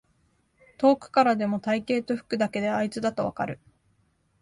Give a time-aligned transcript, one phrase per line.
[0.79, 3.59] 遠くからでも体型と服だけであいつだとわかる